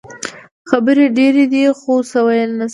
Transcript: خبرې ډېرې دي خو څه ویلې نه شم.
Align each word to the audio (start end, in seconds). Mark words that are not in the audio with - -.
خبرې 0.69 1.05
ډېرې 1.17 1.43
دي 1.51 1.63
خو 1.79 1.93
څه 2.09 2.19
ویلې 2.25 2.55
نه 2.59 2.65
شم. 2.67 2.69